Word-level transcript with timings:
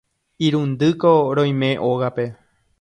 Irundýko 0.47 1.13
roime 1.41 1.71
ógape. 1.93 2.29